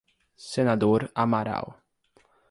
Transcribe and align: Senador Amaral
Senador 0.51 1.11
Amaral 1.13 1.77